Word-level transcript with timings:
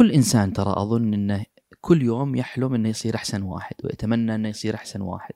كل 0.00 0.12
إنسان 0.12 0.52
ترى 0.52 0.72
أظن 0.76 1.14
إنه 1.14 1.44
كل 1.80 2.02
يوم 2.02 2.36
يحلم 2.36 2.74
إنه 2.74 2.88
يصير 2.88 3.14
أحسن 3.14 3.42
واحد 3.42 3.74
ويتمنى 3.84 4.34
إنه 4.34 4.48
يصير 4.48 4.74
أحسن 4.74 5.00
واحد. 5.00 5.34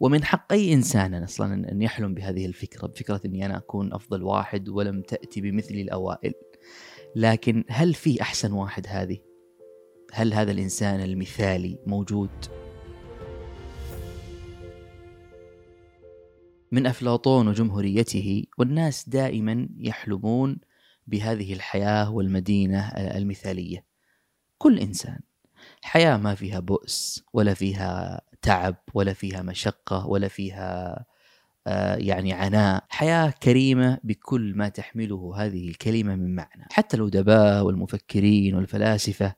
ومن 0.00 0.24
حق 0.24 0.52
أي 0.52 0.74
إنسان 0.74 1.14
أصلا 1.14 1.72
ان 1.72 1.82
يحلم 1.82 2.14
بهذه 2.14 2.46
الفكرة 2.46 2.86
بفكرة 2.86 3.20
إني 3.24 3.46
أنا 3.46 3.56
أكون 3.56 3.92
أفضل 3.92 4.22
واحد 4.22 4.68
ولم 4.68 5.02
تأتي 5.02 5.40
بمثلي 5.40 5.82
الأوائل. 5.82 6.32
لكن 7.16 7.64
هل 7.68 7.94
في 7.94 8.22
أحسن 8.22 8.52
واحد 8.52 8.86
هذه؟ 8.88 9.18
هل 10.12 10.34
هذا 10.34 10.50
الإنسان 10.50 11.00
المثالي 11.00 11.78
موجود؟ 11.86 12.30
من 16.72 16.86
أفلاطون 16.86 17.48
وجمهوريته 17.48 18.44
والناس 18.58 19.08
دائما 19.08 19.68
يحلمون 19.78 20.58
بهذه 21.06 21.52
الحياة 21.52 22.12
والمدينة 22.12 22.88
المثالية. 22.88 23.87
كل 24.58 24.78
إنسان. 24.78 25.20
حياة 25.82 26.16
ما 26.16 26.34
فيها 26.34 26.60
بؤس 26.60 27.24
ولا 27.32 27.54
فيها 27.54 28.20
تعب 28.42 28.76
ولا 28.94 29.12
فيها 29.12 29.42
مشقة 29.42 30.06
ولا 30.06 30.28
فيها 30.28 31.04
آه، 31.66 31.96
يعني 31.96 32.32
عناء. 32.32 32.84
حياة 32.88 33.30
كريمة 33.30 33.98
بكل 34.04 34.52
ما 34.56 34.68
تحمله 34.68 35.32
هذه 35.36 35.68
الكلمة 35.68 36.16
من 36.16 36.34
معنى. 36.34 36.66
حتى 36.72 36.96
الأدباء 36.96 37.64
والمفكرين 37.64 38.54
والفلاسفة 38.54 39.34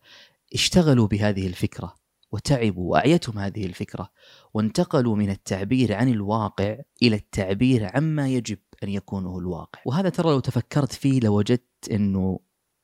اشتغلوا 0.55 1.07
بهذه 1.07 1.47
الفكرة 1.47 1.95
وتعبوا 2.33 2.93
وأعيتهم 2.93 3.39
هذه 3.39 3.67
الفكرة 3.67 4.11
وانتقلوا 4.55 5.17
من 5.17 5.31
التعبير 5.31 5.95
عن 5.95 6.09
الواقع 6.09 6.77
إلى 7.03 7.17
التعبير 7.17 7.91
عما 7.97 8.29
يجب 8.29 8.59
أن 8.83 8.89
يكون 8.89 9.27
هو 9.27 9.39
الواقع. 9.39 9.81
وهذا 9.87 10.09
ترى 10.09 10.31
لو 10.31 10.41
تفكرت 10.41 10.93
فيه 10.93 11.21
لوجدت 11.21 11.89
أنه 11.91 12.41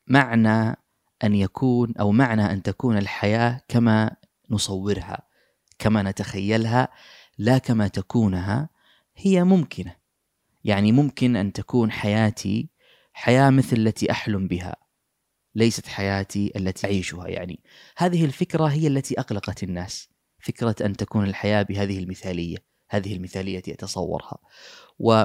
معنى 0.06 0.76
أن 1.24 1.34
يكون 1.34 1.94
أو 2.00 2.12
معنى 2.12 2.52
أن 2.52 2.62
تكون 2.62 2.98
الحياة 2.98 3.60
كما 3.68 4.16
نصورها 4.50 5.22
كما 5.78 6.02
نتخيلها 6.02 6.88
لا 7.38 7.58
كما 7.58 7.88
تكونها 7.88 8.68
هي 9.16 9.44
ممكنة. 9.44 9.96
يعني 10.64 10.92
ممكن 10.92 11.36
أن 11.36 11.52
تكون 11.52 11.90
حياتي 11.90 12.70
حياة 13.12 13.50
مثل 13.50 13.76
التي 13.76 14.10
أحلم 14.10 14.48
بها 14.48 14.76
ليست 15.54 15.86
حياتي 15.86 16.52
التي 16.56 16.86
أعيشها 16.86 17.28
يعني. 17.28 17.62
هذه 17.96 18.24
الفكرة 18.24 18.64
هي 18.66 18.86
التي 18.86 19.20
أقلقت 19.20 19.62
الناس 19.62 20.08
فكرة 20.38 20.76
أن 20.80 20.96
تكون 20.96 21.24
الحياة 21.24 21.62
بهذه 21.62 21.98
المثالية 21.98 22.56
هذه 22.88 23.16
المثالية 23.16 23.56
التي 23.56 23.72
اتصورها 23.72 24.38
و 24.98 25.24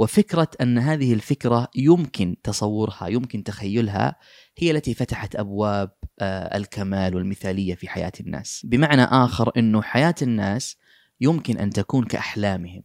وفكرة 0.00 0.48
أن 0.60 0.78
هذه 0.78 1.12
الفكرة 1.12 1.68
يمكن 1.74 2.36
تصورها 2.42 3.08
يمكن 3.08 3.44
تخيلها 3.44 4.16
هي 4.58 4.70
التي 4.70 4.94
فتحت 4.94 5.36
أبواب 5.36 5.90
آه، 6.20 6.56
الكمال 6.56 7.14
والمثالية 7.14 7.74
في 7.74 7.88
حياة 7.88 8.12
الناس. 8.20 8.66
بمعنى 8.66 9.02
آخر 9.02 9.52
إنه 9.56 9.82
حياة 9.82 10.14
الناس 10.22 10.76
يمكن 11.20 11.58
أن 11.58 11.70
تكون 11.70 12.04
كأحلامهم 12.04 12.82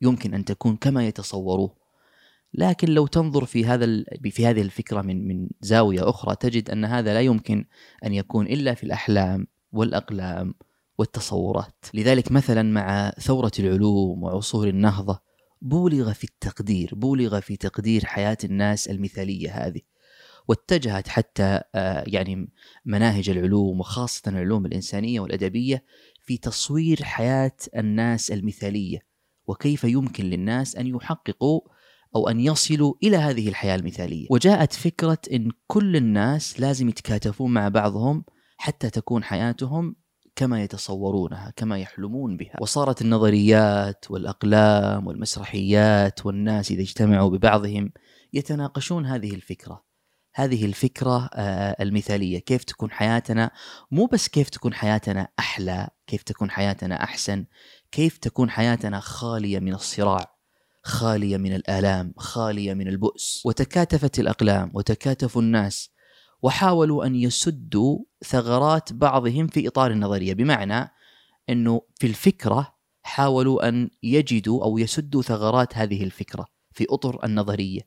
يمكن 0.00 0.34
أن 0.34 0.44
تكون 0.44 0.76
كما 0.76 1.06
يتصوروه. 1.06 1.76
لكن 2.54 2.88
لو 2.88 3.06
تنظر 3.06 3.44
في 3.44 3.66
هذا 3.66 3.86
في 4.30 4.46
هذه 4.46 4.62
الفكرة 4.62 5.02
من 5.02 5.28
من 5.28 5.48
زاوية 5.60 6.08
أخرى 6.08 6.36
تجد 6.36 6.70
أن 6.70 6.84
هذا 6.84 7.14
لا 7.14 7.20
يمكن 7.20 7.64
أن 8.04 8.14
يكون 8.14 8.46
إلا 8.46 8.74
في 8.74 8.84
الأحلام 8.84 9.46
والأقلام 9.72 10.54
والتصورات. 10.98 11.86
لذلك 11.94 12.32
مثلا 12.32 12.62
مع 12.62 13.10
ثورة 13.10 13.52
العلوم 13.58 14.22
وعصور 14.22 14.68
النهضة 14.68 15.27
بولغ 15.62 16.12
في 16.12 16.24
التقدير 16.24 16.94
بولغ 16.94 17.40
في 17.40 17.56
تقدير 17.56 18.04
حياة 18.04 18.38
الناس 18.44 18.88
المثالية 18.88 19.50
هذه 19.50 19.80
واتجهت 20.48 21.08
حتى 21.08 21.60
آه، 21.74 22.04
يعني 22.06 22.48
مناهج 22.84 23.30
العلوم 23.30 23.80
وخاصة 23.80 24.22
العلوم 24.30 24.66
الإنسانية 24.66 25.20
والأدبية 25.20 25.84
في 26.22 26.36
تصوير 26.36 27.04
حياة 27.04 27.56
الناس 27.76 28.30
المثالية 28.30 28.98
وكيف 29.46 29.84
يمكن 29.84 30.24
للناس 30.24 30.76
أن 30.76 30.86
يحققوا 30.86 31.60
أو 32.16 32.28
أن 32.28 32.40
يصلوا 32.40 32.94
إلى 33.02 33.16
هذه 33.16 33.48
الحياة 33.48 33.74
المثالية. 33.76 34.26
وجاءت 34.30 34.72
فكرة 34.72 35.18
إن 35.32 35.50
كل 35.66 35.96
الناس 35.96 36.60
لازم 36.60 36.88
يتكاتفون 36.88 37.50
مع 37.50 37.68
بعضهم 37.68 38.24
حتى 38.56 38.90
تكون 38.90 39.24
حياتهم 39.24 39.96
كما 40.38 40.62
يتصورونها 40.62 41.52
كما 41.56 41.78
يحلمون 41.78 42.36
بها. 42.36 42.56
وصارت 42.60 43.02
النظريات 43.02 44.10
والأقلام 44.10 45.06
والمسرحيات 45.06 46.26
والناس 46.26 46.70
إذا 46.70 46.82
اجتمعوا 46.82 47.30
ببعضهم 47.30 47.92
يتناقشون 48.32 49.06
هذه 49.06 49.34
الفكرة. 49.34 49.84
هذه 50.34 50.64
الفكرة 50.66 51.30
آه، 51.34 51.76
المثالية. 51.82 52.38
كيف 52.38 52.64
تكون 52.64 52.90
حياتنا؟ 52.90 53.50
مو 53.90 54.06
بس 54.06 54.28
كيف 54.28 54.48
تكون 54.48 54.74
حياتنا 54.74 55.28
أحلى 55.38 55.88
كيف 56.06 56.22
تكون 56.22 56.50
حياتنا 56.50 57.02
أحسن 57.02 57.44
كيف 57.92 58.18
تكون 58.18 58.50
حياتنا 58.50 59.00
خالية 59.00 59.58
من 59.58 59.74
الصراع 59.74 60.38
خالية 60.82 61.36
من 61.36 61.54
الآلام 61.54 62.14
خالية 62.16 62.74
من 62.74 62.88
البؤس. 62.88 63.42
وتكاتفت 63.46 64.18
الأقلام 64.18 64.70
وتكاتفوا 64.74 65.42
الناس 65.42 65.90
وحاولوا 66.42 67.06
أن 67.06 67.14
يسدوا 67.14 67.98
ثغرات 68.24 68.92
بعضهم 68.92 69.46
في 69.46 69.68
إطار 69.68 69.90
النظرية 69.90 70.34
بمعنى 70.34 70.90
إنه 71.50 71.82
في 72.00 72.06
الفكرة 72.06 72.74
حاولوا 73.02 73.68
أن 73.68 73.90
يجدوا 74.02 74.64
أو 74.64 74.78
يسدوا 74.78 75.22
ثغرات 75.22 75.76
هذه 75.76 76.04
الفكرة 76.04 76.46
في 76.72 76.86
أطر 76.90 77.24
النظرية 77.24 77.80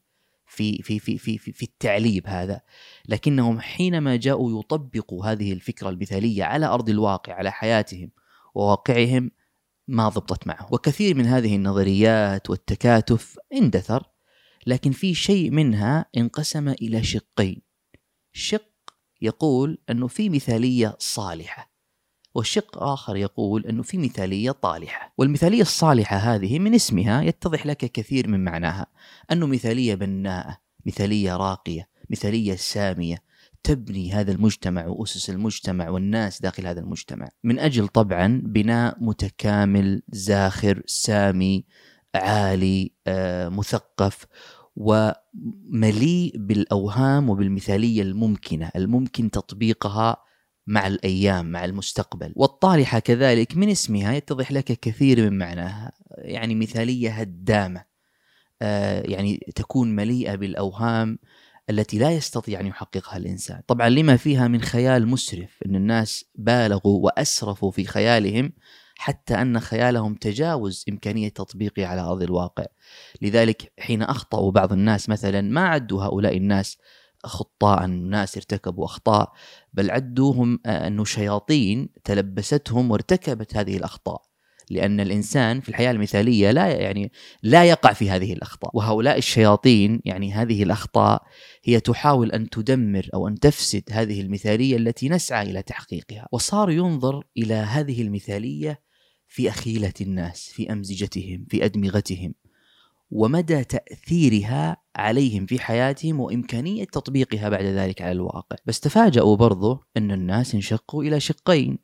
في 0.45 0.81
في 0.83 0.99
في 0.99 1.17
في 1.17 1.37
في, 1.37 1.51
في 1.51 1.63
التعليب 1.63 2.27
هذا. 2.27 2.61
لكنهم 3.07 3.59
حينما 3.59 4.15
جاءوا 4.15 4.59
يطبقوا 4.59 5.25
هذه 5.25 5.53
الفكرة 5.53 5.89
المثالية 5.89 6.43
على 6.43 6.65
أرض 6.65 6.89
الواقع 6.89 7.33
على 7.33 7.51
حياتهم 7.51 8.11
وواقعهم 8.55 9.31
ما 9.87 10.09
ضبطت 10.09 10.47
معه 10.47 10.67
وكثير 10.73 11.15
من 11.15 11.25
هذه 11.25 11.55
النظريات 11.55 12.49
والتكاتف 12.49 13.37
اندثر 13.53 14.03
لكن 14.67 14.91
في 14.91 15.13
شيء 15.13 15.51
منها 15.51 16.05
انقسم 16.17 16.69
إلى 16.69 17.03
شقين. 17.03 17.61
شق 18.33 18.70
يقول 19.21 19.77
أنه 19.89 20.07
في 20.07 20.29
مثالية 20.29 20.95
صالحة 20.99 21.71
والشق 22.35 22.83
آخر 22.83 23.15
يقول 23.15 23.65
أنه 23.65 23.83
في 23.83 23.97
مثالية 23.97 24.51
طالحة. 24.51 25.13
والمثالية 25.17 25.61
الصالحة 25.61 26.17
هذه 26.17 26.59
من 26.59 26.75
اسمها 26.75 27.21
يتضح 27.21 27.65
لك 27.65 27.77
كثير 27.77 28.27
من 28.27 28.43
معناها. 28.43 28.87
أنه 29.31 29.47
مثالية 29.47 29.95
بناءة 29.95 30.57
مثالية 30.85 31.37
راقية 31.37 31.87
مثالية 32.09 32.55
سامية 32.55 33.17
تبني 33.63 34.11
هذا 34.13 34.31
المجتمع 34.31 34.87
وأسس 34.87 35.29
المجتمع 35.29 35.89
والناس 35.89 36.41
داخل 36.41 36.67
هذا 36.67 36.79
المجتمع. 36.79 37.29
من 37.43 37.59
أجل 37.59 37.87
طبعا 37.87 38.41
بناء 38.45 38.97
متكامل 38.99 40.01
زاخر 40.09 40.83
سامي 40.85 41.65
عالي 42.15 42.91
آه، 43.07 43.49
مثقف. 43.49 44.25
ومليء 44.75 46.31
بالأوهام 46.35 47.29
وبالمثالية 47.29 48.01
الممكنة 48.01 48.71
الممكن 48.75 49.31
تطبيقها 49.31 50.17
مع 50.67 50.87
الأيام 50.87 51.51
مع 51.51 51.65
المستقبل. 51.65 52.33
والطالحه 52.35 52.99
كذلك 52.99 53.57
من 53.57 53.69
اسمها 53.69 54.13
يتضح 54.13 54.51
لك 54.51 54.63
كثير 54.63 55.29
من 55.29 55.37
معناها 55.37 55.91
يعني 56.17 56.55
مثالية 56.55 57.11
هدامة. 57.11 57.85
آه، 58.61 59.01
يعني 59.01 59.37
تكون 59.55 59.95
مليئة 59.95 60.35
بالأوهام 60.35 61.19
التي 61.69 61.97
لا 61.99 62.11
يستطيع 62.11 62.59
أن 62.59 62.67
يحققها 62.67 63.17
الإنسان. 63.17 63.61
طبعا 63.67 63.89
لما 63.89 64.17
فيها 64.17 64.47
من 64.47 64.61
خيال 64.61 65.07
مسرف 65.07 65.59
إن 65.65 65.75
الناس 65.75 66.25
بالغوا 66.35 67.05
وأسرفوا 67.05 67.71
في 67.71 67.85
خيالهم 67.85 68.51
حتى 69.01 69.34
أن 69.34 69.59
خيالهم 69.59 70.16
تجاوز 70.16 70.85
إمكانية 70.89 71.29
تطبيقه 71.29 71.85
على 71.85 72.01
أرض 72.01 72.22
الواقع. 72.22 72.66
لذلك 73.22 73.72
حين 73.79 74.01
أخطأوا 74.01 74.51
بعض 74.51 74.73
الناس 74.73 75.09
مثلا 75.09 75.41
ما 75.41 75.67
عدوا 75.67 76.03
هؤلاء 76.03 76.38
الناس 76.38 76.78
خطاء 77.23 77.85
ناس 77.85 78.38
ارتكبوا 78.38 78.85
أخطاء 78.85 79.31
بل 79.73 79.91
عدوهم 79.91 80.59
آه، 80.66 80.87
أنه 80.87 81.05
شياطين 81.05 81.90
تلبستهم 82.03 82.91
وارتكبت 82.91 83.58
هذه 83.58 83.78
الأخطاء. 83.78 84.22
لأن 84.70 84.99
الإنسان 84.99 85.61
في 85.61 85.70
الحياة 85.70 85.91
المثالية 85.91 86.52
لا 86.52 86.67
يعني 86.67 87.11
لا 87.43 87.64
يقع 87.66 87.93
في 87.93 88.09
هذه 88.09 88.34
الأخطاء. 88.34 88.72
وهؤلاء 88.73 89.17
الشياطين 89.17 90.02
يعني 90.05 90.34
هذه 90.34 90.64
الأخطاء 90.64 91.23
هي 91.64 91.79
تحاول 91.79 92.31
أن 92.31 92.49
تدمر 92.49 93.09
أو 93.14 93.28
أن 93.28 93.40
تفسد 93.40 93.84
هذه 93.91 94.22
المثالية 94.22 94.78
التي 94.78 95.09
نسعى 95.09 95.49
إلى 95.49 95.61
تحقيقها. 95.61 96.28
وصار 96.31 96.70
ينظر 96.70 97.23
إلى 97.37 97.53
هذه 97.53 98.02
المثالية 98.02 98.91
في 99.31 99.49
أخيلة 99.49 99.93
الناس 100.01 100.49
في 100.49 100.72
أمزجتهم 100.72 101.45
في 101.49 101.66
أدمغتهم 101.66 102.33
ومدى 103.11 103.63
تأثيرها 103.63 104.78
عليهم 104.95 105.45
في 105.45 105.59
حياتهم 105.59 106.19
وإمكانية 106.19 106.83
تطبيقها 106.83 107.49
بعد 107.49 107.66
ذلك 107.66 108.01
على 108.01 108.11
الواقع. 108.11 108.55
بس 108.66 108.79
تفاجأوا 108.79 109.35
برضو 109.35 109.83
أن 109.97 110.11
الناس 110.11 110.55
انشقوا 110.55 111.03
إلى 111.03 111.19
شقين. 111.19 111.78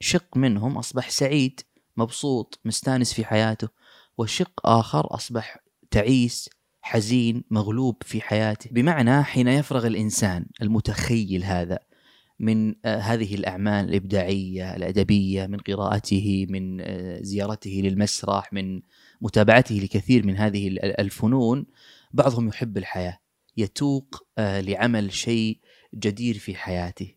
شق 0.00 0.36
منهم 0.36 0.78
أصبح 0.78 1.10
سعيد 1.10 1.60
مبسوط 1.96 2.60
مستانس 2.64 3.12
في 3.12 3.24
حياته 3.24 3.68
وشق 4.18 4.66
آخر 4.66 5.14
أصبح 5.14 5.58
تعيس 5.90 6.50
حزين 6.82 7.44
مغلوب 7.50 8.02
في 8.02 8.20
حياته. 8.20 8.70
بمعنى 8.72 9.22
حين 9.22 9.48
يفرغ 9.48 9.86
الإنسان 9.86 10.46
المتخيل 10.62 11.44
هذا 11.44 11.78
من 12.38 12.74
آه، 12.84 12.98
هذه 12.98 13.34
الأعمال 13.34 13.88
الإبداعية 13.88 14.76
الأدبية 14.76 15.46
من 15.46 15.58
قراءته 15.58 16.46
من 16.48 16.80
آه، 16.80 17.18
زيارته 17.22 17.80
للمسرح 17.84 18.52
من 18.52 18.80
متابعته 19.20 19.74
لكثير 19.74 20.26
من 20.26 20.36
هذه 20.36 20.68
الفنون 20.82 21.66
بعضهم 22.12 22.48
يحب 22.48 22.78
الحياة. 22.78 23.18
يتوق 23.56 24.26
آه، 24.38 24.60
لعمل 24.60 25.12
شيء 25.12 25.60
جدير 25.94 26.38
في 26.38 26.54
حياته 26.54 27.14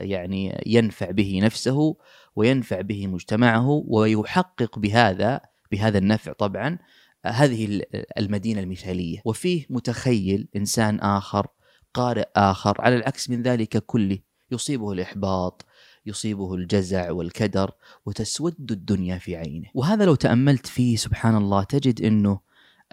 يعني 0.00 0.62
ينفع 0.66 1.10
به 1.10 1.40
نفسه 1.42 1.96
وينفع 2.36 2.80
به 2.80 3.06
مجتمعه 3.06 3.68
ويحقق 3.86 4.78
بهذا 4.78 5.40
بهذا 5.72 5.98
النفع 5.98 6.32
طبعا 6.32 6.78
هذه 7.26 7.82
المدينة 8.18 8.60
المثالية. 8.60 9.18
وفيه 9.24 9.66
متخيل 9.70 10.48
إنسان 10.56 11.00
آخر 11.00 11.46
قارئ 11.94 12.28
آخر 12.36 12.80
على 12.80 12.96
العكس 12.96 13.30
من 13.30 13.42
ذلك 13.42 13.78
كله. 13.78 14.18
يصيبه 14.52 14.92
الإحباط 14.92 15.66
يصيبه 16.06 16.54
الجزع 16.54 17.10
والكدر 17.10 17.70
وتسود 18.06 18.72
الدنيا 18.72 19.18
في 19.18 19.36
عينه. 19.36 19.68
وهذا 19.74 20.04
لو 20.04 20.14
تأملت 20.14 20.66
فيه 20.66 20.96
سبحان 20.96 21.36
الله 21.36 21.62
تجد 21.62 22.02
أنه 22.02 22.40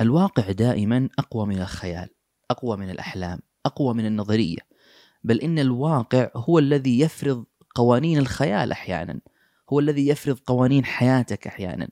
الواقع 0.01 0.51
دائما 0.51 1.09
أقوى 1.19 1.45
من 1.45 1.61
الخيال 1.61 2.09
أقوى 2.51 2.77
من 2.77 2.89
الأحلام 2.89 3.39
أقوى 3.65 3.93
من 3.93 4.05
النظرية. 4.05 4.57
بل 5.23 5.41
إن 5.41 5.59
الواقع 5.59 6.29
هو 6.35 6.59
الذي 6.59 6.99
يفرض 6.99 7.45
قوانين 7.75 8.17
الخيال 8.17 8.71
أحيانا 8.71 9.19
هو 9.69 9.79
الذي 9.79 10.07
يفرض 10.07 10.39
قوانين 10.39 10.85
حياتك 10.85 11.47
أحيانا 11.47 11.87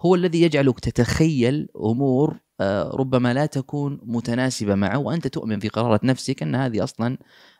هو 0.00 0.14
الذي 0.14 0.42
يجعلك 0.42 0.80
تتخيل 0.80 1.68
أمور 1.76 2.36
آه، 2.60 2.90
ربما 2.90 3.34
لا 3.34 3.46
تكون 3.46 4.00
متناسبة 4.02 4.74
معه. 4.74 4.98
وأنت 4.98 5.26
تؤمن 5.26 5.60
في 5.60 5.68
قرارة 5.68 6.00
نفسك 6.02 6.42
أن 6.42 6.54
هذه 6.54 6.84
أصلا 6.84 7.18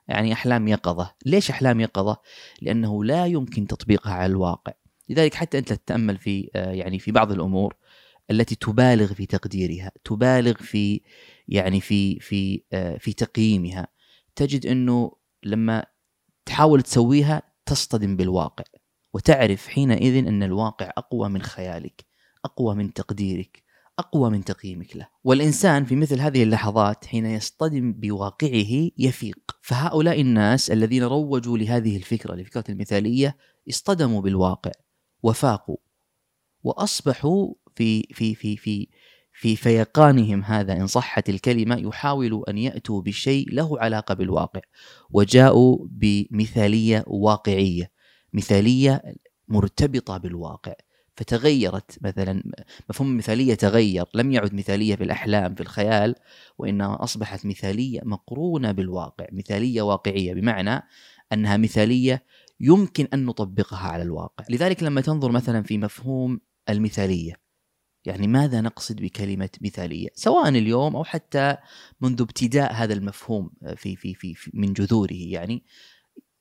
يعني 0.09 0.33
أحلام 0.33 0.69
يقظة. 0.69 1.15
ليش 1.27 1.51
أحلام 1.51 1.81
يقظة؟ 1.81 2.17
لأنه 2.63 3.05
لا 3.05 3.27
يمكن 3.27 3.67
تطبيقها 3.67 4.13
على 4.13 4.33
الواقع. 4.33 4.73
لذلك 5.09 5.35
حتى 5.35 5.59
أنت 5.59 5.73
تتأمل 5.73 6.19
في 6.19 6.51
آه، 6.55 6.73
يعني 6.73 6.99
في 6.99 7.13
بعض 7.13 7.33
الأمور 7.33 7.75
التي 8.31 8.55
تبالغ 8.55 9.15
في 9.15 9.27
تقديرها 9.27 9.93
تبالغ 10.05 10.55
في 10.55 11.01
يعني 11.49 11.81
في 11.81 12.21
في 12.21 12.63
آه، 12.73 12.97
في 12.97 13.13
تقييمها. 13.13 13.89
تجد 14.37 14.67
أنه 14.67 15.13
لما 15.43 15.85
تحاول 16.47 16.83
تسويها 16.83 17.43
تصطدم 17.67 18.17
بالواقع 18.17 18.65
وتعرف 19.15 19.69
حينئذ 19.69 20.27
أن 20.27 20.43
الواقع 20.43 20.93
أقوى 20.97 21.29
من 21.29 21.43
خيالك 21.43 22.05
أقوى 22.45 22.75
من 22.75 22.93
تقديرك 22.93 23.63
أقوى 23.99 24.31
من 24.31 24.45
تقييمك 24.45 24.97
له. 24.97 25.09
والإنسان 25.25 25.85
في 25.85 25.97
مثل 25.97 26.21
هذه 26.21 26.43
اللحظات 26.43 27.07
حين 27.07 27.27
يصطدم 27.27 27.93
بواقعه 27.93 28.91
يفيق. 28.99 29.46
فهؤلاء 29.67 30.21
الناس 30.21 30.71
الذين 30.71 31.03
روجوا 31.03 31.59
لهذه 31.59 31.97
الفكرة 31.97 32.35
لفكرة 32.35 32.65
المثالية 32.69 33.37
اصطدموا 33.69 34.21
بالواقع 34.23 34.71
وفاقوا 35.23 35.77
وأصبحوا 36.63 37.55
في 37.75 38.03
في 38.03 38.35
في 38.35 38.57
في 38.57 38.89
في 39.33 39.57
فيقانهم 39.57 40.43
هذا. 40.43 40.73
إن 40.73 40.87
صحت 40.87 41.29
الكلمة 41.29 41.77
يحاولوا 41.79 42.51
أن 42.51 42.59
يأتوا 42.59 43.03
بشيء 43.03 43.55
له 43.55 43.81
علاقة 43.81 44.15
بالواقع 44.15 44.61
وجاءوا 45.11 45.87
بمثالية 45.91 47.05
واقعية 47.07 47.91
مثالية 48.33 49.03
مرتبطة 49.49 50.17
بالواقع. 50.17 50.75
فتغيرت 51.17 51.99
مثلا 52.03 52.43
مفهوم 52.91 53.11
المثالية 53.11 53.55
تغير 53.55 54.05
لم 54.15 54.33
يعد 54.33 54.55
مثالية 54.55 54.97
في 54.97 55.05
الأحلام 55.05 55.55
في 55.55 55.61
الخيال 55.61 56.15
وإنما 56.59 57.05
أصبحت 57.05 57.47
مثالية 57.47 58.01
مقرونة 58.05 58.73
بالواقع 58.73 59.27
مثالية 59.33 59.83
واقعية 59.83 60.35
بمعنى 60.35 60.83
أنها 61.33 61.57
مثالية 61.57 62.25
يمكن 62.61 63.09
أن 63.15 63.25
نطبقها 63.25 63.89
على 63.89 64.03
الواقع. 64.03 64.45
لذلك 64.51 64.83
لما 64.83 65.01
تنظر 65.01 65.33
مثلا 65.33 65.63
في 65.63 65.79
مفهوم 65.79 66.41
المثالية 66.69 67.47
يعني 68.05 68.27
ماذا 68.27 68.61
نقصد 68.61 69.01
بكلمة 69.03 69.51
مثالية؟ 69.61 70.09
سواء 70.15 70.49
اليوم 70.49 70.97
أو 70.97 71.05
حتى 71.05 71.57
منذ 72.01 72.23
ابتداء 72.23 72.73
هذا 72.73 72.95
المفهوم 72.95 73.51
في 73.77 73.97
في 73.97 74.15
في, 74.15 74.35
في 74.35 74.51
من 74.55 74.73
جذوره 74.73 75.13
يعني 75.13 75.65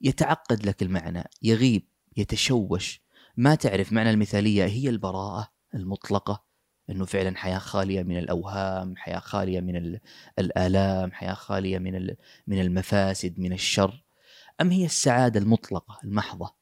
يتعقد 0.02 0.66
لك 0.66 0.82
المعنى 0.82 1.24
يغيب 1.42 1.88
يتشوش 2.18 3.05
ما 3.38 3.56
تعرف 3.56 3.94
معنى 3.94 4.10
المثالية 4.10 4.66
هي 4.66 4.90
البراءة 4.90 5.52
المطلقة 5.74 6.44
إنه 6.90 7.06
فعلا 7.06 7.38
حياة 7.38 7.58
خالية 7.58 8.04
من 8.04 8.18
الأوهام، 8.18 8.96
حياة 8.98 9.20
خالية 9.20 9.60
من 9.60 10.00
الآلام، 10.40 11.12
حياة 11.12 11.34
خالية 11.34 11.78
من 11.78 12.16
من 12.48 12.62
المفاسد، 12.62 13.40
من 13.40 13.54
الشر، 13.54 14.04
أم 14.62 14.72
هي 14.72 14.86
السعادة 14.86 15.40
المطلقة 15.40 16.00
المحضة؟ 16.04 16.56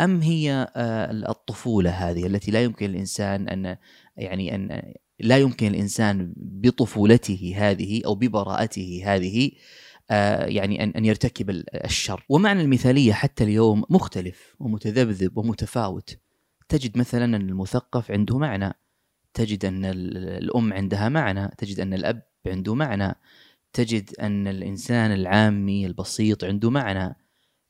أم 0.00 0.20
هي 0.20 0.68
آه، 0.76 1.10
الطفولة 1.10 1.90
هذه 1.90 2.26
التي 2.26 2.50
لا 2.50 2.62
يمكن 2.62 2.86
الإنسان 2.86 3.48
أن 3.48 3.76
يعني 4.16 4.54
أن 4.54 4.92
لا 5.20 5.38
يمكن 5.38 5.66
الإنسان 5.66 6.34
بطفولته 6.36 7.54
هذه 7.56 8.02
أو 8.06 8.14
ببراءته 8.14 9.02
هذه 9.04 9.50
يعني 10.10 10.82
ان 10.82 10.90
أن 10.90 11.04
يرتكب 11.04 11.50
الشر. 11.84 12.24
ومعنى 12.28 12.62
المثالية 12.62 13.12
حتى 13.12 13.44
اليوم 13.44 13.84
مختلف 13.90 14.56
ومتذبذب 14.60 15.38
ومتفاوت. 15.38 16.18
تجد 16.68 16.98
مثلا 16.98 17.24
أن 17.24 17.34
المثقف 17.34 18.10
عنده 18.10 18.38
معنى. 18.38 18.72
تجد 19.34 19.64
أن 19.64 19.84
الأم 19.84 20.72
عندها 20.72 21.08
معنى. 21.08 21.48
تجد 21.58 21.80
أن 21.80 21.94
الأب 21.94 22.22
عنده 22.46 22.74
معنى. 22.74 23.14
تجد 23.72 24.10
أن 24.20 24.48
الإنسان 24.48 25.12
العامي 25.12 25.86
البسيط 25.86 26.44
عنده 26.44 26.70
معنى. 26.70 27.16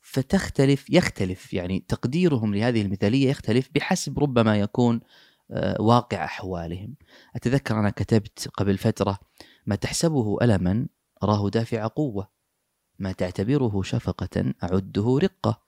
فتختلف 0.00 0.90
يختلف. 0.90 1.54
يعني 1.54 1.84
تقديرهم 1.88 2.54
لهذه 2.54 2.82
المثالية 2.82 3.30
يختلف 3.30 3.68
بحسب 3.74 4.18
ربما 4.18 4.56
يكون 4.56 5.00
آه، 5.50 5.80
واقع 5.80 6.24
أحوالهم. 6.24 6.96
أتذكر 7.36 7.80
أنا 7.80 7.90
كتبت 7.90 8.48
قبل 8.54 8.78
فترة 8.78 9.18
ما 9.66 9.76
تحسبه 9.76 10.38
الما 10.42 10.86
أراه 11.22 11.48
دافع 11.48 11.86
قوة. 11.86 12.28
ما 12.98 13.12
تعتبره 13.12 13.82
شفقة 13.82 14.54
أعده 14.62 15.18
رقة 15.22 15.62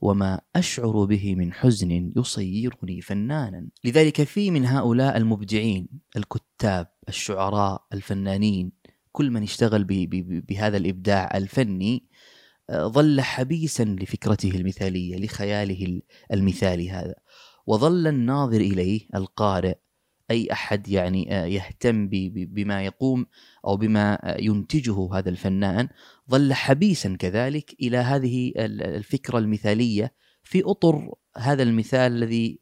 وما 0.00 0.40
أشعر 0.56 1.04
به 1.04 1.34
من 1.34 1.52
حزن 1.52 2.12
يصيرني 2.16 3.00
فنانا. 3.00 3.68
لذلك 3.84 4.22
في 4.22 4.50
من 4.50 4.66
هؤلاء 4.66 5.16
المبدعين 5.16 5.88
الكتاب 6.16 6.86
الشعراء 7.08 7.84
الفنانين 7.92 8.72
كل 9.12 9.30
من 9.30 9.42
اشتغل 9.42 9.84
بهذا 10.48 10.76
الإبداع 10.76 11.36
الفني 11.36 12.04
آه، 12.70 12.86
ظل 12.86 13.20
حبيسا 13.20 13.84
لفكرته 13.84 14.50
المثالية 14.50 15.16
لخياله 15.16 16.02
المثالي 16.32 16.90
هذا. 16.90 17.14
وظل 17.66 18.06
الناظر 18.06 18.60
إليه 18.60 19.08
القارئ 19.14 19.76
أي 20.30 20.52
أحد 20.52 20.88
يعني 20.88 21.34
آه، 21.36 21.44
يهتم 21.44 22.08
بما 22.34 22.84
يقوم 22.84 23.26
أو 23.66 23.76
بما 23.76 24.14
آه، 24.14 24.40
ينتجه 24.40 25.08
هذا 25.14 25.28
الفنان 25.28 25.88
ظل 26.30 26.54
حبيسا 26.54 27.16
كذلك 27.18 27.76
إلى 27.80 27.96
هذه 27.96 28.52
الفكرة 28.56 29.38
المثالية 29.38 30.12
في 30.42 30.62
أطر 30.64 31.14
هذا 31.36 31.62
المثال 31.62 32.12
الذي 32.12 32.60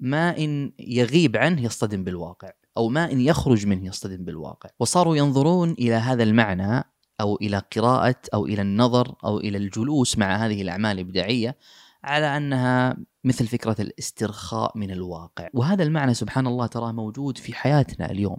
ما 0.00 0.38
إن 0.38 0.72
يغيب 0.78 1.36
عنه 1.36 1.64
يصطدم 1.64 2.04
بالواقع 2.04 2.50
أو 2.76 2.88
ما 2.88 3.12
إن 3.12 3.20
يخرج 3.20 3.66
منه 3.66 3.86
يصطدم 3.86 4.24
بالواقع. 4.24 4.70
وصاروا 4.78 5.16
ينظرون 5.16 5.72
إلى 5.72 5.94
هذا 5.94 6.22
المعنى 6.22 6.84
أو 7.20 7.36
إلى 7.36 7.62
قراءة 7.76 8.20
أو 8.34 8.46
إلى 8.46 8.62
النظر 8.62 9.14
أو 9.24 9.38
إلى 9.38 9.58
الجلوس 9.58 10.18
مع 10.18 10.36
هذه 10.36 10.62
الأعمال 10.62 10.92
الإبداعية 10.92 11.56
على 12.04 12.36
أنها 12.36 12.96
مثل 13.24 13.46
فكرة 13.46 13.76
الاسترخاء 13.80 14.78
من 14.78 14.90
الواقع. 14.90 15.48
وهذا 15.54 15.82
المعنى 15.82 16.14
سبحان 16.14 16.46
الله 16.46 16.66
تراه 16.66 16.92
موجود 16.92 17.38
في 17.38 17.54
حياتنا 17.54 18.10
اليوم. 18.10 18.36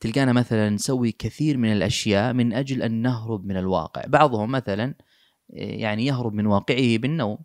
تلقانا 0.00 0.32
مثلا 0.32 0.70
نسوي 0.70 1.12
كثير 1.12 1.56
من 1.56 1.72
الأشياء 1.72 2.32
من 2.32 2.52
أجل 2.52 2.82
أن 2.82 3.02
نهرب 3.02 3.46
من 3.46 3.56
الواقع. 3.56 4.02
بعضهم 4.06 4.50
مثلا 4.50 4.94
يعني 5.50 6.06
يهرب 6.06 6.32
من 6.32 6.46
واقعه 6.46 6.96
بالنوم. 6.98 7.38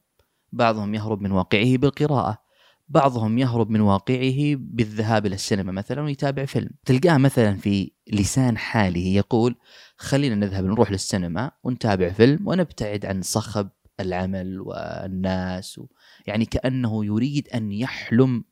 بعضهم 0.51 0.95
يهرب 0.95 1.21
من 1.21 1.31
واقعه 1.31 1.77
بالقراءة. 1.77 2.47
بعضهم 2.89 3.37
يهرب 3.37 3.69
من 3.69 3.81
واقعه 3.81 4.55
بالذهاب 4.55 5.25
إلى 5.25 5.35
السينما 5.35 5.71
مثلا 5.71 6.01
ويتابع 6.01 6.45
فيلم. 6.45 6.69
تلقاه 6.85 7.17
مثلا 7.17 7.55
في 7.55 7.91
لسان 8.07 8.57
حاله 8.57 9.07
يقول 9.07 9.55
خلينا 9.97 10.35
نذهب 10.35 10.65
نروح 10.65 10.91
للسينما 10.91 11.51
ونتابع 11.63 12.09
فيلم 12.09 12.47
ونبتعد 12.47 13.05
عن 13.05 13.21
صخب 13.21 13.69
العمل 13.99 14.61
والناس 14.61 15.79
و... 15.79 15.85
يعني 16.27 16.45
كأنه 16.45 17.05
يريد 17.05 17.49
أن 17.49 17.71
يحلم 17.71 18.43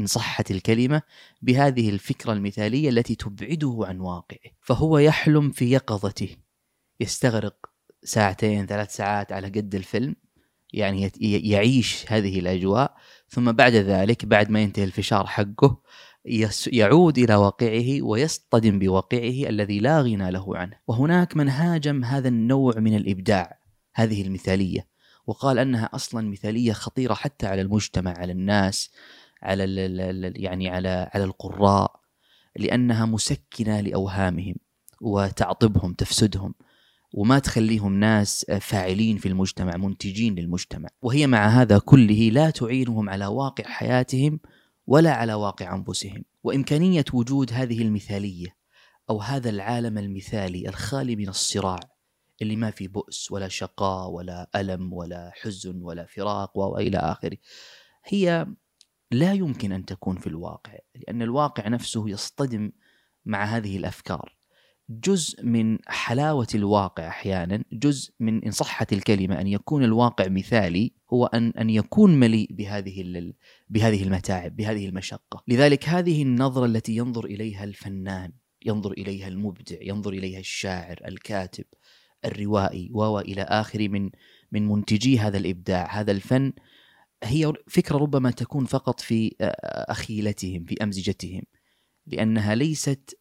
إن 0.00 0.06
صحت 0.06 0.50
الكلمة 0.50 1.02
بهذه 1.42 1.90
الفكرة 1.90 2.32
المثالية 2.32 2.88
التي 2.88 3.14
تبعده 3.14 3.78
عن 3.80 4.00
واقعه. 4.00 4.50
فهو 4.60 4.98
يحلم 4.98 5.50
في 5.50 5.70
يقظته. 5.70 6.36
يستغرق 7.00 7.56
ساعتين 8.04 8.66
ثلاث 8.66 8.96
ساعات 8.96 9.32
على 9.32 9.46
قد 9.46 9.74
الفيلم. 9.74 10.16
يعني 10.72 11.12
يعيش 11.20 12.12
هذه 12.12 12.38
الأجواء. 12.38 12.96
ثم 13.28 13.52
بعد 13.52 13.72
ذلك 13.72 14.24
بعد 14.24 14.50
ما 14.50 14.60
ينتهي 14.60 14.84
الفشار 14.84 15.26
حقه 15.26 15.82
يعود 16.72 17.18
إلى 17.18 17.34
واقعه 17.34 18.02
ويصطدم 18.02 18.78
بواقعه 18.78 19.48
الذي 19.48 19.80
لا 19.80 20.00
غنى 20.00 20.30
له 20.30 20.56
عنه. 20.56 20.78
وهناك 20.86 21.36
من 21.36 21.48
هاجم 21.48 22.04
هذا 22.04 22.28
النوع 22.28 22.78
من 22.78 22.96
الإبداع. 22.96 23.63
هذه 23.94 24.22
المثالية 24.22 24.86
وقال 25.26 25.58
أنها 25.58 25.90
أصلا 25.94 26.30
مثالية 26.30 26.72
خطيرة 26.72 27.14
حتى 27.14 27.46
على 27.46 27.60
المجتمع 27.60 28.14
على 28.18 28.32
الناس 28.32 28.90
على 29.42 29.64
يعني 30.36 30.68
على 30.68 31.10
على 31.14 31.24
القراء 31.24 32.00
لأنها 32.56 33.06
مسكنة 33.06 33.80
لأوهامهم 33.80 34.54
وتعطبهم 35.00 35.92
تفسدهم 35.92 36.54
وما 37.14 37.38
تخليهم 37.38 37.94
ناس 38.00 38.46
فاعلين 38.60 39.16
في 39.16 39.28
المجتمع 39.28 39.76
منتجين 39.76 40.34
للمجتمع. 40.34 40.88
وهي 41.02 41.26
مع 41.26 41.46
هذا 41.46 41.78
كله 41.78 42.30
لا 42.32 42.50
تعينهم 42.50 43.10
على 43.10 43.26
واقع 43.26 43.64
حياتهم 43.64 44.40
ولا 44.86 45.14
على 45.14 45.34
واقع 45.34 45.74
أنفسهم. 45.74 46.24
وإمكانية 46.44 47.04
وجود 47.12 47.52
هذه 47.52 47.82
المثالية 47.82 48.56
أو 49.10 49.20
هذا 49.20 49.50
العالم 49.50 49.98
المثالي 49.98 50.68
الخالي 50.68 51.16
من 51.16 51.28
الصراع 51.28 51.80
اللي 52.42 52.56
ما 52.56 52.70
في 52.70 52.88
بؤس 52.88 53.32
ولا 53.32 53.48
شقاء 53.48 54.10
ولا 54.10 54.50
ألم 54.56 54.92
ولا 54.92 55.32
حزن 55.34 55.82
ولا 55.82 56.06
فراق 56.06 56.58
وإلى 56.58 56.98
آخره. 56.98 57.36
هي 58.04 58.46
لا 59.10 59.32
يمكن 59.32 59.72
أن 59.72 59.84
تكون 59.84 60.16
في 60.16 60.26
الواقع 60.26 60.78
لأن 60.94 61.22
الواقع 61.22 61.68
نفسه 61.68 62.08
يصطدم 62.08 62.72
مع 63.24 63.44
هذه 63.44 63.76
الأفكار. 63.76 64.36
جزء 64.88 65.44
من 65.44 65.78
حلاوة 65.86 66.46
الواقع 66.54 67.08
أحيانا 67.08 67.64
جزء 67.72 68.14
من 68.20 68.44
إن 68.44 68.50
صحت 68.50 68.92
الكلمة 68.92 69.40
أن 69.40 69.46
يكون 69.46 69.84
الواقع 69.84 70.28
مثالي 70.28 70.92
هو 71.12 71.26
أن 71.26 71.50
أن 71.50 71.70
يكون 71.70 72.20
مليء 72.20 72.48
بهذه 72.52 73.32
بهذه 73.68 74.02
المتاعب 74.02 74.56
بهذه 74.56 74.88
المشقة. 74.88 75.42
لذلك 75.48 75.88
هذه 75.88 76.22
النظرة 76.22 76.66
التي 76.66 76.96
ينظر 76.96 77.24
إليها 77.24 77.64
الفنان 77.64 78.32
ينظر 78.64 78.92
إليها 78.92 79.28
المبدع 79.28 79.76
ينظر 79.80 80.12
إليها 80.12 80.38
الشاعر 80.38 81.00
الكاتب 81.08 81.64
الروائي 82.24 82.90
والى 82.92 83.42
اخره 83.42 83.88
من 83.88 84.10
من 84.52 84.68
منتجي 84.68 85.18
هذا 85.18 85.38
الإبداع 85.38 86.00
هذا 86.00 86.12
الفن. 86.12 86.52
هي 87.24 87.52
فكرة 87.68 87.96
ربما 87.96 88.30
تكون 88.30 88.64
فقط 88.64 89.00
في 89.00 89.34
أخيلتهم 89.88 90.64
في 90.64 90.82
أمزجتهم 90.82 91.42
لأنها 92.06 92.54
ليست 92.54 93.16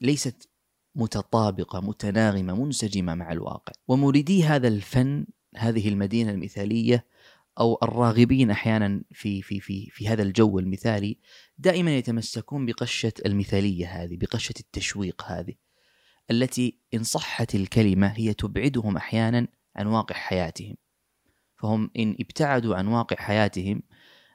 ليست 0.00 0.48
متطابقة 0.94 1.80
متناغمة 1.80 2.64
منسجمة 2.64 3.14
مع 3.14 3.32
الواقع. 3.32 3.72
ومريدي 3.88 4.44
هذا 4.44 4.68
الفن 4.68 5.26
هذه 5.56 5.88
المدينة 5.88 6.30
المثالية 6.30 7.06
أو 7.60 7.78
الراغبين 7.82 8.50
أحيانا 8.50 9.02
في 9.12 9.42
في 9.42 9.60
في 9.60 9.88
في 9.90 10.08
هذا 10.08 10.22
الجو 10.22 10.58
المثالي 10.58 11.18
دائما 11.58 11.96
يتمسكون 11.96 12.66
بقشة 12.66 13.12
المثالية 13.26 13.86
هذه 13.86 14.16
بقشة 14.16 14.54
التشويق 14.60 15.22
هذه. 15.26 15.54
التي 16.30 16.78
إن 16.94 17.02
صحت 17.02 17.54
الكلمة 17.54 18.06
هي 18.06 18.34
تبعدهم 18.34 18.96
أحيانا 18.96 19.48
عن 19.76 19.86
واقع 19.86 20.14
حياتهم. 20.14 20.74
فهم 21.56 21.90
إن 21.98 22.16
ابتعدوا 22.20 22.76
عن 22.76 22.86
واقع 22.86 23.16
حياتهم 23.16 23.82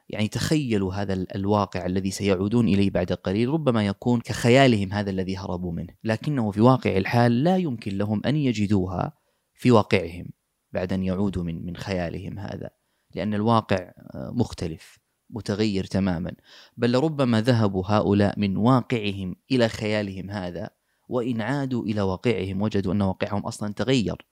يعني 0.10 0.28
تخيلوا 0.28 0.94
هذا 0.94 1.14
الواقع 1.36 1.86
الذي 1.86 2.12
سيعودون 2.12 2.68
إليه 2.68 2.90
بعد 2.90 3.14
قليل 3.14 3.50
ربما 3.50 3.86
يكون 3.86 4.22
كخيالهم 4.22 4.94
هذا 4.94 5.10
الذي 5.10 5.38
هربوا 5.38 5.72
منه. 5.72 5.94
لكنه 6.04 6.52
في 6.52 6.62
واقع 6.62 6.98
الحال 6.98 7.44
لا 7.44 7.58
يمكن 7.58 7.98
لهم 7.98 8.22
أن 8.26 8.36
يجدوها 8.36 9.14
في 9.54 9.72
واقعهم 9.72 10.30
بعد 10.72 10.94
أن 10.94 11.04
يعودوا 11.04 11.44
من 11.44 11.66
من 11.66 11.78
خيالهم 11.78 12.40
هذا 12.40 12.70
لأن 13.16 13.34
الواقع 13.34 13.92
مختلف 14.16 15.00
متغير 15.30 15.84
تماما. 15.84 16.32
بل 16.78 16.92
لربما 16.92 17.42
ذهبوا 17.42 17.84
هؤلاء 17.88 18.40
من 18.40 18.58
واقعهم 18.58 19.36
إلى 19.52 19.70
خيالهم 19.70 20.32
هذا 20.32 20.70
وإن 21.10 21.42
عادوا 21.42 21.84
إلى 21.84 22.02
واقعهم 22.02 22.62
وجدوا 22.62 22.94
أن 22.94 23.02
واقعهم 23.02 23.42
أصلا 23.42 23.74
تغير. 23.74 24.26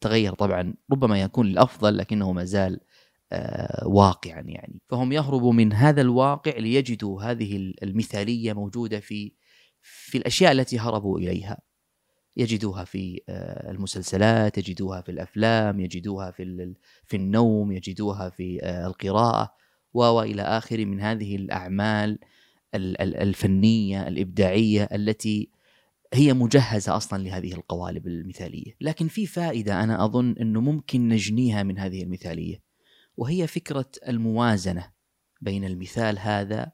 تغير 0.00 0.34
طبعا 0.34 0.74
ربما 0.92 1.20
يكون 1.20 1.46
للافضل 1.46 1.96
لكنه 1.96 2.32
ما 2.32 2.44
زال 2.44 2.80
آه، 3.32 3.88
واقعا 3.88 4.40
يعني. 4.40 4.80
فهم 4.88 5.12
يهربوا 5.12 5.52
من 5.52 5.72
هذا 5.72 6.00
الواقع 6.00 6.56
ليجدوا 6.56 7.22
هذه 7.22 7.72
المثالية 7.82 8.52
موجودة 8.52 9.00
في 9.00 9.32
في 9.82 10.18
الأشياء 10.18 10.52
التي 10.52 10.78
هربوا 10.78 11.18
إليها. 11.18 11.58
يجدوها 12.36 12.84
في 12.84 13.20
آه، 13.28 13.70
المسلسلات 13.70 14.58
يجدوها 14.58 15.00
في 15.00 15.10
الأفلام 15.10 15.80
يجدوها 15.80 16.30
في 16.30 16.74
في 17.04 17.16
النوم 17.16 17.72
يجدوها 17.72 18.30
في 18.30 18.62
آه، 18.62 18.86
القراءة 18.86 19.54
وإلى 19.94 20.42
آخره 20.42 20.84
من 20.84 21.00
هذه 21.00 21.36
الأعمال 21.36 22.18
الفنية 22.74 24.08
الإبداعية 24.08 24.88
التي 24.92 25.50
هي 26.14 26.32
مجهزة 26.32 26.96
أصلا 26.96 27.22
لهذه 27.22 27.52
القوالب 27.52 28.06
المثالية، 28.06 28.76
لكن 28.80 29.08
في 29.08 29.26
فائدة 29.26 29.82
أنا 29.82 30.04
أظن 30.04 30.34
إنه 30.40 30.60
ممكن 30.60 31.08
نجنيها 31.08 31.62
من 31.62 31.78
هذه 31.78 32.02
المثالية 32.02 32.62
وهي 33.16 33.46
فكرة 33.46 33.90
الموازنة 34.08 34.92
بين 35.40 35.64
المثال 35.64 36.18
هذا 36.18 36.72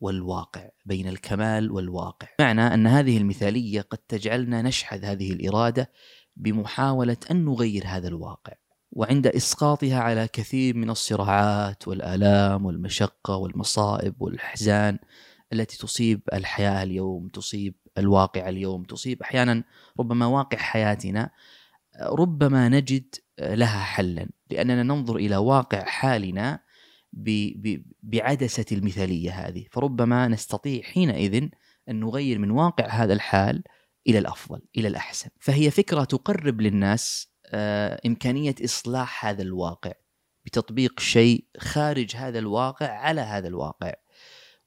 والواقع، 0.00 0.68
بين 0.84 1.08
الكمال 1.08 1.70
والواقع، 1.70 2.28
معنى 2.40 2.60
أن 2.60 2.86
هذه 2.86 3.18
المثالية 3.18 3.80
قد 3.80 3.98
تجعلنا 3.98 4.62
نشحذ 4.62 5.04
هذه 5.04 5.32
الإرادة 5.32 5.92
بمحاولة 6.36 7.16
أن 7.30 7.44
نغير 7.44 7.86
هذا 7.86 8.08
الواقع. 8.08 8.52
وعند 8.92 9.26
إسقاطها 9.26 9.98
على 9.98 10.28
كثير 10.28 10.76
من 10.76 10.90
الصراعات 10.90 11.88
والآلام 11.88 12.66
والمشقة 12.66 13.36
والمصائب 13.36 14.22
والأحزان 14.22 14.98
التي 15.52 15.78
تصيب 15.78 16.20
الحياة 16.32 16.82
اليوم 16.82 17.28
تصيب 17.28 17.74
الواقع 17.98 18.48
اليوم 18.48 18.84
تصيب 18.84 19.22
أحيانا 19.22 19.64
ربما 20.00 20.26
واقع 20.26 20.58
حياتنا 20.58 21.30
ربما 22.02 22.68
نجد 22.68 23.14
لها 23.40 23.80
حلا 23.80 24.28
لأننا 24.50 24.82
ننظر 24.82 25.16
إلى 25.16 25.36
واقع 25.36 25.84
حالنا 25.84 26.60
بعدسة 28.02 28.64
المثالية 28.72 29.30
هذه 29.30 29.66
فربما 29.70 30.28
نستطيع 30.28 30.82
حينئذ 30.82 31.48
أن 31.88 32.00
نغير 32.00 32.38
من 32.38 32.50
واقع 32.50 32.86
هذا 32.86 33.12
الحال 33.12 33.62
إلى 34.06 34.18
الأفضل 34.18 34.60
إلى 34.76 34.88
الأحسن. 34.88 35.30
فهي 35.40 35.70
فكرة 35.70 36.04
تقرب 36.04 36.60
للناس 36.60 37.28
آه، 37.46 38.00
إمكانية 38.06 38.54
إصلاح 38.64 39.26
هذا 39.26 39.42
الواقع 39.42 39.92
بتطبيق 40.44 41.00
شيء 41.00 41.44
خارج 41.58 42.16
هذا 42.16 42.38
الواقع 42.38 42.86
على 42.86 43.20
هذا 43.20 43.48
الواقع. 43.48 43.92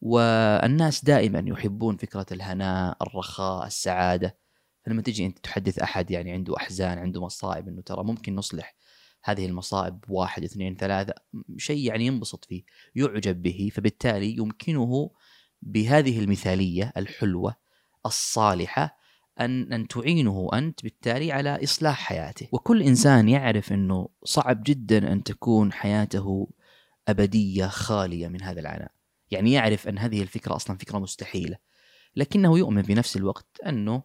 والناس 0.02 1.06
دائما 1.06 1.44
يحبون 1.48 1.98
فكرة 1.98 2.26
الهناء 2.32 2.98
الرخاء 3.02 3.68
السعادة. 3.68 4.38
فلما 4.86 5.02
تجي 5.02 5.26
أنت 5.26 5.40
تحدث 5.40 5.80
أحد 5.80 6.12
يعني 6.12 6.32
عنده 6.32 6.58
أحزان 6.58 6.98
عنده 6.98 7.22
مصائب 7.22 7.68
إنه 7.68 7.82
ترى 7.82 8.04
ممكن 8.04 8.36
نصلح 8.36 8.76
هذه 9.24 9.46
المصائب 9.46 10.00
واحد 10.10 10.44
اثنين 10.44 10.76
ثلاثة 10.76 11.14
شيء 11.58 11.88
يعني 11.88 12.06
ينبسط 12.06 12.46
فيه 12.46 12.64
يعجب 12.96 13.42
به. 13.42 13.72
فبالتالي 13.74 14.38
يمكنه 14.38 15.12
بهذه 15.62 16.20
المثالية 16.20 16.94
الحلوة 16.98 17.56
الصالحة 18.06 18.98
أن 19.40 19.74
أن 19.74 19.88
تعينه 19.88 20.50
أنت 20.54 20.84
بالتالي 20.84 21.32
على 21.32 21.64
إصلاح 21.64 22.00
حياته. 22.00 22.48
وكل 22.52 22.82
إنسان 22.84 23.30
يعرف 23.30 23.74
أنه 23.74 24.10
صعب 24.24 24.64
جدا 24.64 25.12
أن 25.12 25.24
تكون 25.24 25.74
حياته 25.74 26.50
أبدية 27.08 27.66
خالية 27.66 28.28
من 28.28 28.42
هذا 28.42 28.60
العناء. 28.60 29.01
يعني 29.32 29.52
يعرف 29.52 29.88
أن 29.88 29.98
هذه 29.98 30.22
الفكرة 30.22 30.56
أصلا 30.56 30.78
فكرة 30.78 31.00
مستحيلة 31.00 31.58
لكنه 32.16 32.58
يؤمن 32.58 32.82
في 32.82 32.94
نفس 32.94 33.18
الوقت 33.18 33.48
أنه 33.68 34.04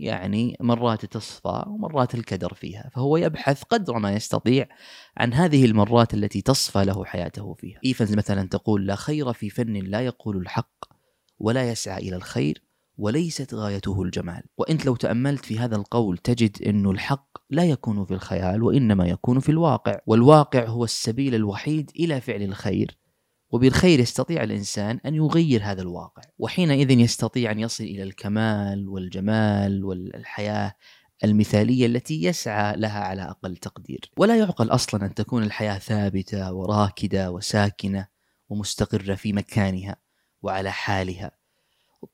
يعني 0.00 0.56
مرات 0.60 1.04
تصفى 1.04 1.64
ومرات 1.66 2.14
الكدر 2.14 2.54
فيها 2.54 2.90
فهو 2.92 3.16
يبحث 3.16 3.62
قدر 3.62 3.98
ما 3.98 4.12
يستطيع 4.12 4.68
عن 5.16 5.34
هذه 5.34 5.64
المرات 5.64 6.14
التي 6.14 6.42
تصفى 6.42 6.84
له 6.84 7.04
حياته 7.04 7.54
فيها. 7.54 7.80
إيفنز 7.84 8.14
مثلا 8.14 8.48
تقول 8.48 8.86
لا 8.86 8.94
خير 8.94 9.32
في 9.32 9.50
فن 9.50 9.72
لا 9.72 10.00
يقول 10.00 10.36
الحق 10.36 10.84
ولا 11.38 11.70
يسعى 11.70 12.08
إلى 12.08 12.16
الخير 12.16 12.62
وليست 12.98 13.54
غايته 13.54 14.02
الجمال. 14.02 14.42
وإنت 14.58 14.86
لو 14.86 14.96
تأملت 14.96 15.44
في 15.44 15.58
هذا 15.58 15.76
القول 15.76 16.18
تجد 16.18 16.62
إنه 16.62 16.90
الحق 16.90 17.38
لا 17.50 17.64
يكون 17.64 18.04
في 18.04 18.14
الخيال 18.14 18.62
وإنما 18.62 19.06
يكون 19.06 19.40
في 19.40 19.48
الواقع 19.48 19.98
والواقع 20.06 20.64
هو 20.66 20.84
السبيل 20.84 21.34
الوحيد 21.34 21.90
إلى 21.96 22.20
فعل 22.20 22.42
الخير. 22.42 22.99
وبالخير 23.50 24.00
يستطيع 24.00 24.42
الإنسان 24.42 25.00
أن 25.06 25.14
يغير 25.14 25.62
هذا 25.64 25.82
الواقع 25.82 26.22
وحينئذ 26.38 26.90
يستطيع 26.90 27.50
أن 27.50 27.58
يصل 27.58 27.84
إلى 27.84 28.02
الكمال 28.02 28.88
والجمال 28.88 29.84
والحياة 29.84 30.74
المثالية 31.24 31.86
التي 31.86 32.24
يسعى 32.24 32.76
لها 32.76 33.00
على 33.00 33.22
أقل 33.22 33.56
تقدير. 33.56 34.10
ولا 34.16 34.38
يعقل 34.38 34.70
أصلا 34.70 35.06
أن 35.06 35.14
تكون 35.14 35.42
الحياة 35.42 35.78
ثابتة 35.78 36.52
وراكدة 36.52 37.30
وساكنة 37.30 38.06
ومستقرة 38.48 39.14
في 39.14 39.32
مكانها 39.32 39.96
وعلى 40.42 40.72
حالها. 40.72 41.30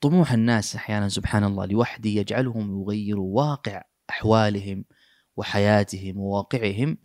طموح 0.00 0.32
الناس 0.32 0.76
أحيانا 0.76 1.08
سبحان 1.08 1.44
الله 1.44 1.66
لوحده 1.66 2.10
يجعلهم 2.10 2.80
يغيروا 2.80 3.36
واقع 3.36 3.82
أحوالهم 4.10 4.84
وحياتهم 5.36 6.18
وواقعهم 6.18 6.98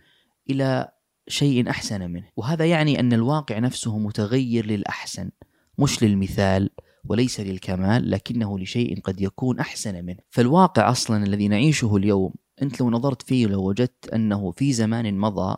إلى 0.50 0.92
شيء 1.32 1.70
أحسن 1.70 2.12
منه. 2.12 2.28
وهذا 2.38 2.66
يعني 2.66 3.00
أن 3.00 3.14
الواقع 3.14 3.60
نفسه 3.60 3.98
متغير 3.98 4.66
للأحسن 4.66 5.30
مش 5.78 6.04
للمثال 6.04 6.70
وليس 7.06 7.40
للكمال 7.40 8.12
لكنه 8.12 8.60
لشيء 8.60 9.00
قد 9.00 9.22
يكون 9.22 9.60
أحسن 9.60 10.06
منه. 10.06 10.20
فالواقع 10.30 10.90
أصلا 10.90 11.24
الذي 11.24 11.48
نعيشه 11.48 11.96
اليوم 11.96 12.34
أنت 12.62 12.82
لو 12.82 12.90
نظرت 12.90 13.22
فيه 13.22 13.48
لو 13.48 13.68
وجدت 13.68 14.10
أنه 14.14 14.52
في 14.52 14.74
زمان 14.74 15.18
مضى 15.18 15.58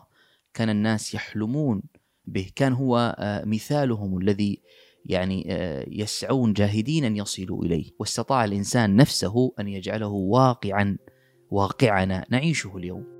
كان 0.54 0.70
الناس 0.70 1.14
يحلمون 1.14 1.82
به. 2.24 2.50
كان 2.56 2.72
هو 2.72 3.16
آه، 3.18 3.44
مثالهم 3.44 4.18
الذي 4.18 4.62
يعني 5.04 5.44
آه، 5.48 5.86
يسعون 5.88 6.52
جاهدين 6.52 7.04
أن 7.04 7.16
يصلوا 7.16 7.64
إليه. 7.64 7.90
واستطاع 7.98 8.44
الإنسان 8.44 8.96
نفسه 8.96 9.52
أن 9.60 9.68
يجعله 9.68 10.08
واقعا 10.08 10.96
واقعنا 11.50 12.24
نعيشه 12.30 12.76
اليوم. 12.76 13.13